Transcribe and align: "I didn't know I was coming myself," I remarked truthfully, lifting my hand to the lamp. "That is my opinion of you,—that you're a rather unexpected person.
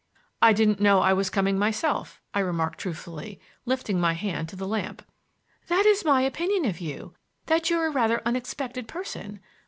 "I 0.41 0.51
didn't 0.51 0.79
know 0.79 1.01
I 1.01 1.13
was 1.13 1.29
coming 1.29 1.59
myself," 1.59 2.19
I 2.33 2.39
remarked 2.39 2.79
truthfully, 2.79 3.39
lifting 3.65 3.99
my 4.01 4.13
hand 4.13 4.49
to 4.49 4.55
the 4.55 4.67
lamp. 4.67 5.05
"That 5.67 5.85
is 5.85 6.03
my 6.03 6.21
opinion 6.21 6.65
of 6.65 6.81
you,—that 6.81 7.69
you're 7.69 7.85
a 7.85 7.91
rather 7.91 8.19
unexpected 8.25 8.87
person. 8.87 9.41